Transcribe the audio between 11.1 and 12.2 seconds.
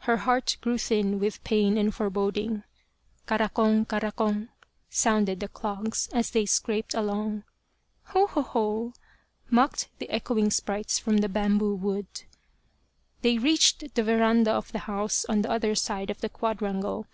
the bamboo wood.